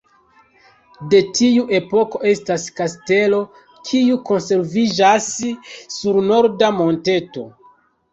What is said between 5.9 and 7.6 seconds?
sur norda monteto.